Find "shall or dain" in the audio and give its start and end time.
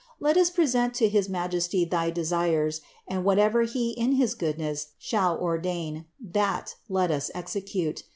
4.97-6.05